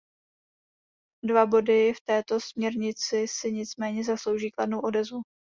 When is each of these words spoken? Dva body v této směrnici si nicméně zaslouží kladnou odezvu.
Dva 1.23 1.45
body 1.45 1.93
v 1.93 2.01
této 2.01 2.39
směrnici 2.39 3.25
si 3.27 3.51
nicméně 3.51 4.03
zaslouží 4.03 4.51
kladnou 4.51 4.79
odezvu. 4.79 5.21